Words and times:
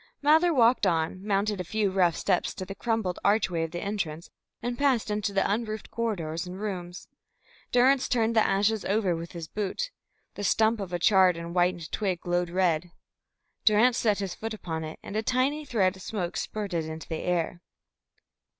Mather 0.19 0.51
walked 0.51 0.87
on, 0.87 1.23
mounted 1.23 1.61
a 1.61 1.63
few 1.63 1.91
rough 1.91 2.15
steps 2.15 2.55
to 2.55 2.65
the 2.65 2.73
crumbled 2.73 3.19
archway 3.23 3.61
of 3.61 3.69
the 3.69 3.83
entrance, 3.83 4.31
and 4.59 4.75
passed 4.75 5.11
into 5.11 5.31
the 5.31 5.47
unroofed 5.47 5.91
corridors 5.91 6.47
and 6.47 6.59
rooms. 6.59 7.07
Durrance 7.71 8.09
turned 8.09 8.35
the 8.35 8.41
ashes 8.43 8.83
over 8.83 9.15
with 9.15 9.33
his 9.33 9.47
boot. 9.47 9.91
The 10.33 10.43
stump 10.43 10.79
of 10.79 10.91
a 10.91 10.97
charred 10.97 11.37
and 11.37 11.51
whitened 11.53 11.91
twig 11.91 12.21
glowed 12.21 12.49
red. 12.49 12.89
Durrance 13.63 13.99
set 13.99 14.17
his 14.17 14.33
foot 14.33 14.55
upon 14.55 14.83
it, 14.83 14.97
and 15.03 15.15
a 15.15 15.21
tiny 15.21 15.65
thread 15.65 15.95
of 15.95 16.01
smoke 16.01 16.35
spurted 16.35 16.85
into 16.85 17.07
the 17.07 17.21
air. 17.21 17.61